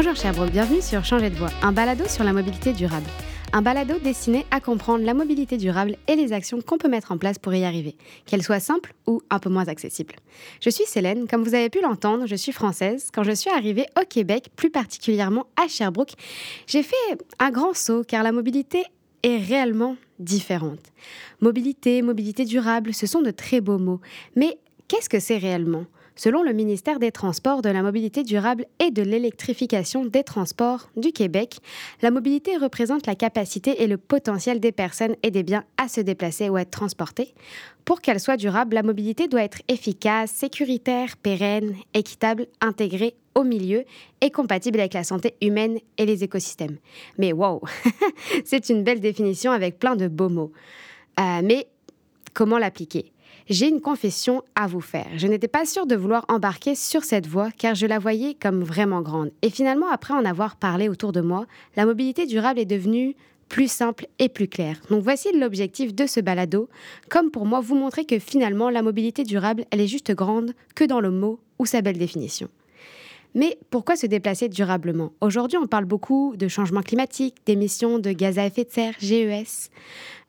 Bonjour 0.00 0.14
Sherbrooke, 0.14 0.52
bienvenue 0.52 0.80
sur 0.80 1.04
Changer 1.04 1.28
de 1.28 1.34
voie, 1.34 1.50
un 1.60 1.72
balado 1.72 2.06
sur 2.06 2.22
la 2.22 2.32
mobilité 2.32 2.72
durable. 2.72 3.08
Un 3.52 3.62
balado 3.62 3.98
destiné 3.98 4.46
à 4.52 4.60
comprendre 4.60 5.04
la 5.04 5.12
mobilité 5.12 5.56
durable 5.56 5.96
et 6.06 6.14
les 6.14 6.32
actions 6.32 6.60
qu'on 6.60 6.78
peut 6.78 6.88
mettre 6.88 7.10
en 7.10 7.18
place 7.18 7.40
pour 7.40 7.52
y 7.52 7.64
arriver, 7.64 7.96
qu'elles 8.24 8.44
soient 8.44 8.60
simples 8.60 8.94
ou 9.08 9.22
un 9.28 9.40
peu 9.40 9.50
moins 9.50 9.66
accessibles. 9.66 10.14
Je 10.60 10.70
suis 10.70 10.84
Célène, 10.86 11.26
comme 11.26 11.42
vous 11.42 11.56
avez 11.56 11.68
pu 11.68 11.80
l'entendre, 11.80 12.26
je 12.26 12.36
suis 12.36 12.52
française. 12.52 13.08
Quand 13.12 13.24
je 13.24 13.32
suis 13.32 13.50
arrivée 13.50 13.86
au 14.00 14.04
Québec, 14.04 14.50
plus 14.54 14.70
particulièrement 14.70 15.46
à 15.60 15.66
Sherbrooke, 15.66 16.12
j'ai 16.68 16.84
fait 16.84 16.94
un 17.40 17.50
grand 17.50 17.74
saut 17.74 18.04
car 18.06 18.22
la 18.22 18.30
mobilité 18.30 18.84
est 19.24 19.38
réellement 19.38 19.96
différente. 20.20 20.92
Mobilité, 21.40 22.02
mobilité 22.02 22.44
durable, 22.44 22.94
ce 22.94 23.08
sont 23.08 23.20
de 23.20 23.32
très 23.32 23.60
beaux 23.60 23.78
mots. 23.78 24.00
Mais 24.36 24.58
qu'est-ce 24.86 25.08
que 25.08 25.18
c'est 25.18 25.38
réellement? 25.38 25.86
Selon 26.18 26.42
le 26.42 26.52
ministère 26.52 26.98
des 26.98 27.12
Transports, 27.12 27.62
de 27.62 27.68
la 27.68 27.80
mobilité 27.80 28.24
durable 28.24 28.66
et 28.80 28.90
de 28.90 29.02
l'électrification 29.02 30.04
des 30.04 30.24
transports 30.24 30.90
du 30.96 31.12
Québec, 31.12 31.58
la 32.02 32.10
mobilité 32.10 32.56
représente 32.56 33.06
la 33.06 33.14
capacité 33.14 33.84
et 33.84 33.86
le 33.86 33.98
potentiel 33.98 34.58
des 34.58 34.72
personnes 34.72 35.14
et 35.22 35.30
des 35.30 35.44
biens 35.44 35.62
à 35.76 35.86
se 35.86 36.00
déplacer 36.00 36.48
ou 36.48 36.58
être 36.58 36.72
transportés. 36.72 37.34
Pour 37.84 38.00
qu'elle 38.00 38.18
soit 38.18 38.36
durable, 38.36 38.74
la 38.74 38.82
mobilité 38.82 39.28
doit 39.28 39.44
être 39.44 39.62
efficace, 39.68 40.32
sécuritaire, 40.32 41.16
pérenne, 41.18 41.76
équitable, 41.94 42.48
intégrée 42.60 43.14
au 43.36 43.44
milieu 43.44 43.84
et 44.20 44.32
compatible 44.32 44.80
avec 44.80 44.94
la 44.94 45.04
santé 45.04 45.36
humaine 45.40 45.78
et 45.98 46.04
les 46.04 46.24
écosystèmes. 46.24 46.78
Mais 47.18 47.32
wow, 47.32 47.62
c'est 48.44 48.70
une 48.70 48.82
belle 48.82 48.98
définition 48.98 49.52
avec 49.52 49.78
plein 49.78 49.94
de 49.94 50.08
beaux 50.08 50.30
mots. 50.30 50.50
Euh, 51.20 51.42
mais 51.44 51.68
comment 52.34 52.58
l'appliquer? 52.58 53.12
J'ai 53.48 53.68
une 53.68 53.80
confession 53.80 54.42
à 54.54 54.66
vous 54.66 54.80
faire. 54.80 55.06
Je 55.16 55.26
n'étais 55.26 55.48
pas 55.48 55.64
sûre 55.64 55.86
de 55.86 55.96
vouloir 55.96 56.24
embarquer 56.28 56.74
sur 56.74 57.04
cette 57.04 57.26
voie 57.26 57.50
car 57.50 57.74
je 57.74 57.86
la 57.86 57.98
voyais 57.98 58.34
comme 58.34 58.62
vraiment 58.62 59.00
grande. 59.00 59.30
Et 59.42 59.50
finalement, 59.50 59.90
après 59.90 60.14
en 60.14 60.24
avoir 60.24 60.56
parlé 60.56 60.88
autour 60.88 61.12
de 61.12 61.20
moi, 61.20 61.46
la 61.76 61.86
mobilité 61.86 62.26
durable 62.26 62.60
est 62.60 62.64
devenue 62.64 63.16
plus 63.48 63.70
simple 63.70 64.06
et 64.18 64.28
plus 64.28 64.48
claire. 64.48 64.80
Donc 64.90 65.02
voici 65.02 65.28
l'objectif 65.32 65.94
de 65.94 66.06
ce 66.06 66.20
balado, 66.20 66.68
comme 67.08 67.30
pour 67.30 67.46
moi 67.46 67.60
vous 67.60 67.74
montrer 67.74 68.04
que 68.04 68.18
finalement 68.18 68.70
la 68.70 68.82
mobilité 68.82 69.24
durable, 69.24 69.64
elle 69.70 69.80
est 69.80 69.86
juste 69.86 70.12
grande 70.12 70.52
que 70.74 70.84
dans 70.84 71.00
le 71.00 71.10
mot 71.10 71.40
ou 71.58 71.66
sa 71.66 71.80
belle 71.80 71.98
définition. 71.98 72.48
Mais 73.34 73.58
pourquoi 73.70 73.96
se 73.96 74.06
déplacer 74.06 74.48
durablement? 74.48 75.12
Aujourd'hui, 75.20 75.58
on 75.58 75.66
parle 75.66 75.84
beaucoup 75.84 76.34
de 76.36 76.48
changement 76.48 76.82
climatique, 76.82 77.36
d'émissions 77.46 77.98
de 77.98 78.12
gaz 78.12 78.38
à 78.38 78.46
effet 78.46 78.64
de 78.64 78.70
serre, 78.70 78.94
GES. 78.98 79.70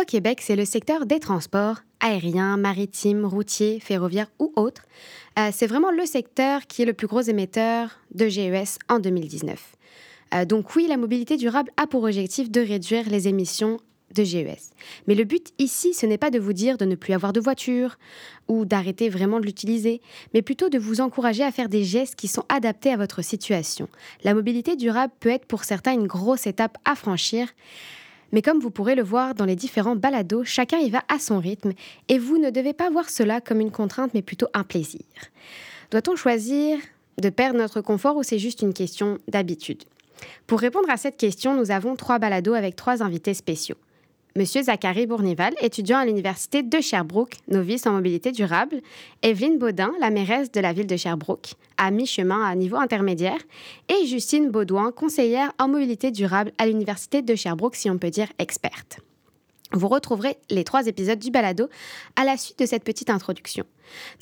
Au 0.00 0.04
Québec, 0.04 0.40
c'est 0.40 0.56
le 0.56 0.64
secteur 0.64 1.06
des 1.06 1.20
transports, 1.20 1.80
aériens, 2.00 2.56
maritimes, 2.56 3.24
routiers, 3.24 3.80
ferroviaires 3.80 4.30
ou 4.38 4.52
autres. 4.56 4.82
Euh, 5.38 5.50
c'est 5.52 5.66
vraiment 5.66 5.90
le 5.90 6.06
secteur 6.06 6.66
qui 6.66 6.82
est 6.82 6.86
le 6.86 6.92
plus 6.92 7.06
gros 7.06 7.22
émetteur 7.22 7.98
de 8.14 8.28
GES 8.28 8.78
en 8.88 8.98
2019. 8.98 9.76
Euh, 10.34 10.44
donc 10.44 10.74
oui, 10.74 10.86
la 10.88 10.96
mobilité 10.96 11.36
durable 11.36 11.70
a 11.76 11.86
pour 11.86 12.04
objectif 12.04 12.50
de 12.50 12.60
réduire 12.60 13.08
les 13.08 13.28
émissions 13.28 13.78
de 14.14 14.24
GES. 14.24 14.70
Mais 15.06 15.14
le 15.14 15.24
but 15.24 15.52
ici, 15.58 15.94
ce 15.94 16.06
n'est 16.06 16.18
pas 16.18 16.30
de 16.30 16.38
vous 16.38 16.52
dire 16.52 16.78
de 16.78 16.84
ne 16.84 16.94
plus 16.94 17.12
avoir 17.12 17.32
de 17.32 17.40
voiture 17.40 17.98
ou 18.48 18.64
d'arrêter 18.64 19.08
vraiment 19.08 19.40
de 19.40 19.46
l'utiliser, 19.46 20.00
mais 20.32 20.42
plutôt 20.42 20.68
de 20.68 20.78
vous 20.78 21.00
encourager 21.00 21.42
à 21.42 21.52
faire 21.52 21.68
des 21.68 21.84
gestes 21.84 22.16
qui 22.16 22.28
sont 22.28 22.44
adaptés 22.48 22.90
à 22.90 22.96
votre 22.96 23.22
situation. 23.22 23.88
La 24.22 24.34
mobilité 24.34 24.76
durable 24.76 25.12
peut 25.20 25.30
être 25.30 25.46
pour 25.46 25.64
certains 25.64 25.92
une 25.92 26.06
grosse 26.06 26.46
étape 26.46 26.78
à 26.84 26.94
franchir, 26.94 27.48
mais 28.32 28.42
comme 28.42 28.58
vous 28.58 28.70
pourrez 28.70 28.94
le 28.94 29.02
voir 29.02 29.34
dans 29.34 29.44
les 29.44 29.56
différents 29.56 29.96
balados, 29.96 30.44
chacun 30.44 30.78
y 30.78 30.90
va 30.90 31.02
à 31.08 31.18
son 31.18 31.38
rythme 31.38 31.72
et 32.08 32.18
vous 32.18 32.38
ne 32.38 32.50
devez 32.50 32.72
pas 32.72 32.90
voir 32.90 33.08
cela 33.08 33.40
comme 33.40 33.60
une 33.60 33.70
contrainte 33.70 34.12
mais 34.12 34.22
plutôt 34.22 34.48
un 34.54 34.64
plaisir. 34.64 35.04
Doit-on 35.90 36.16
choisir 36.16 36.78
de 37.22 37.28
perdre 37.28 37.58
notre 37.58 37.80
confort 37.80 38.16
ou 38.16 38.22
c'est 38.22 38.40
juste 38.40 38.62
une 38.62 38.74
question 38.74 39.18
d'habitude? 39.28 39.84
Pour 40.46 40.60
répondre 40.60 40.90
à 40.90 40.96
cette 40.96 41.16
question, 41.16 41.54
nous 41.54 41.70
avons 41.70 41.96
trois 41.96 42.18
balados 42.18 42.54
avec 42.54 42.76
trois 42.76 43.02
invités 43.02 43.34
spéciaux. 43.34 43.76
Monsieur 44.36 44.64
Zachary 44.64 45.06
Bournival, 45.06 45.54
étudiant 45.60 45.98
à 45.98 46.04
l'Université 46.04 46.64
de 46.64 46.80
Sherbrooke, 46.80 47.36
novice 47.46 47.86
en 47.86 47.92
mobilité 47.92 48.32
durable. 48.32 48.80
Evelyne 49.22 49.58
Baudin, 49.58 49.92
la 50.00 50.10
mairesse 50.10 50.50
de 50.50 50.58
la 50.60 50.72
ville 50.72 50.88
de 50.88 50.96
Sherbrooke, 50.96 51.54
à 51.76 51.92
mi-chemin 51.92 52.44
à 52.44 52.56
niveau 52.56 52.74
intermédiaire. 52.74 53.38
Et 53.88 54.06
Justine 54.06 54.50
Baudouin, 54.50 54.90
conseillère 54.90 55.52
en 55.60 55.68
mobilité 55.68 56.10
durable 56.10 56.50
à 56.58 56.66
l'Université 56.66 57.22
de 57.22 57.36
Sherbrooke, 57.36 57.76
si 57.76 57.88
on 57.88 57.98
peut 57.98 58.10
dire 58.10 58.26
experte. 58.40 58.98
Vous 59.72 59.88
retrouverez 59.88 60.36
les 60.50 60.62
trois 60.62 60.86
épisodes 60.86 61.18
du 61.18 61.30
balado 61.30 61.68
à 62.16 62.24
la 62.24 62.36
suite 62.36 62.58
de 62.58 62.66
cette 62.66 62.84
petite 62.84 63.10
introduction. 63.10 63.64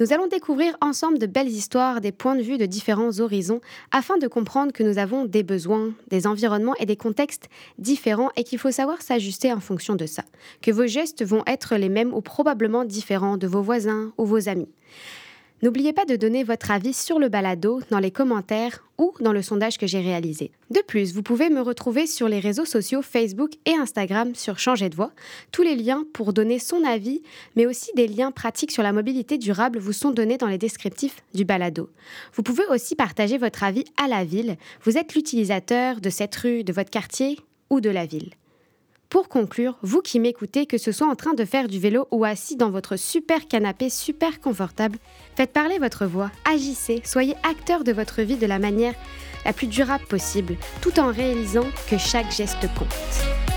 Nous 0.01 0.13
allons 0.13 0.27
découvrir 0.27 0.77
ensemble 0.81 1.19
de 1.19 1.27
belles 1.27 1.49
histoires, 1.49 2.01
des 2.01 2.13
points 2.13 2.37
de 2.37 2.43
vue 2.43 2.59
de 2.59 2.67
différents 2.67 3.21
horizons, 3.21 3.61
afin 3.91 4.19
de 4.19 4.29
comprendre 4.29 4.73
que 4.73 4.83
nous 4.83 4.99
avons 4.99 5.25
des 5.25 5.43
besoins, 5.43 5.93
des 6.09 6.27
environnements 6.27 6.77
et 6.77 6.87
des 6.87 6.97
contextes 6.97 7.49
différents 7.79 8.31
et 8.37 8.45
qu'il 8.45 8.59
faut 8.59 8.71
savoir 8.71 9.03
s'ajuster 9.03 9.53
en 9.53 9.61
fonction 9.61 9.95
de 9.95 10.07
ça, 10.07 10.25
que 10.63 10.71
vos 10.71 10.87
gestes 10.87 11.25
vont 11.25 11.43
être 11.47 11.77
les 11.77 11.89
mêmes 11.89 12.15
ou 12.15 12.21
probablement 12.21 12.85
différents 12.85 13.37
de 13.37 13.47
vos 13.47 13.63
voisins 13.63 14.13
ou 14.19 14.25
vos 14.25 14.49
amis. 14.49 14.69
N'oubliez 15.63 15.93
pas 15.93 16.05
de 16.05 16.17
donner 16.17 16.43
votre 16.43 16.73
avis 16.73 16.93
sur 16.93 17.21
le 17.21 17.29
balado 17.29 17.81
dans 17.89 18.01
les 18.01 18.11
commentaires 18.11 18.83
ou 18.99 19.13
dans 19.21 19.33
le 19.33 19.43
sondage 19.43 19.79
que 19.79 19.87
j'ai 19.87 20.01
réalisé. 20.01 20.51
De 20.71 20.81
plus, 20.81 21.15
vous 21.15 21.23
pouvez 21.23 21.51
me 21.51 21.61
retrouver 21.61 22.09
sur 22.09 22.29
les 22.29 22.41
réseaux 22.41 22.65
sociaux 22.65 23.01
Facebook 23.01 23.53
et 23.65 23.75
Instagram 23.75 24.35
sur 24.35 24.59
Changer 24.59 24.89
de 24.89 24.97
voix. 24.97 25.13
Tous 25.53 25.63
les 25.63 25.77
liens 25.77 26.05
pour 26.15 26.33
donner 26.33 26.59
son 26.59 26.83
avis, 26.83 27.23
mais 27.55 27.67
aussi 27.67 27.93
des 27.95 28.09
liens 28.09 28.33
pratiques 28.33 28.73
sur 28.73 28.83
la 28.83 28.93
mobilité 28.93 29.39
durable 29.39 29.79
vous 29.79 29.93
sont 29.93 30.11
donnés 30.11 30.37
dans 30.37 30.49
les 30.49 30.59
descriptifs 30.59 31.23
du 31.33 31.45
balado. 31.45 31.91
Vous 32.35 32.43
pouvez 32.43 32.67
aussi 32.69 32.97
partager 32.97 33.39
votre 33.39 33.63
avis 33.63 33.85
à 34.03 34.09
la 34.09 34.25
ville. 34.25 34.57
Vous 34.83 34.99
êtes 34.99 35.15
l'utilisateur 35.15 36.01
de 36.01 36.11
cette 36.11 36.35
rue, 36.35 36.65
de 36.65 36.73
votre 36.73 36.91
quartier 36.91 37.39
ou 37.71 37.81
de 37.81 37.91
la 37.91 38.05
ville. 38.05 38.33
Pour 39.13 39.29
conclure, 39.29 39.77
vous 39.83 40.01
qui 40.01 40.19
m'écoutez, 40.21 40.65
que 40.65 40.79
ce 40.79 40.91
soit 40.91 41.07
en 41.07 41.15
train 41.15 41.35
de 41.35 41.45
faire 41.45 41.69
du 41.69 41.79
vélo 41.79 42.09
ou 42.11 42.25
assis 42.25 42.57
dans 42.57 42.71
votre 42.71 42.97
super 42.97 43.47
canapé 43.47 43.91
super 43.91 44.41
confortable, 44.41 44.97
faites 45.37 45.53
parler 45.53 45.79
votre 45.79 46.07
voix, 46.07 46.31
agissez, 46.51 47.03
soyez 47.05 47.35
acteur 47.43 47.85
de 47.85 47.93
votre 47.93 48.23
vie 48.23 48.39
de 48.39 48.47
la 48.47 48.59
manière 48.59 48.95
la 49.45 49.53
plus 49.53 49.67
durable 49.67 50.07
possible, 50.07 50.57
tout 50.81 50.99
en 50.99 51.13
réalisant 51.13 51.67
que 51.91 51.99
chaque 51.99 52.33
geste 52.33 52.67
compte. 52.79 53.52